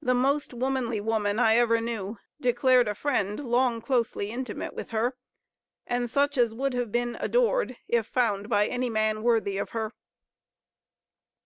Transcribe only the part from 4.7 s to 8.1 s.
with her, "and such as would have been adored, if